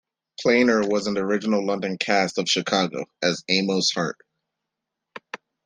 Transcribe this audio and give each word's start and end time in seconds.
Planer 0.41 0.81
was 0.89 1.05
in 1.05 1.13
the 1.13 1.19
original 1.19 1.63
London 1.63 1.99
cast 1.99 2.39
of 2.39 2.49
"Chicago", 2.49 3.05
as 3.21 3.43
Amos 3.47 3.91
Hart. 3.91 4.17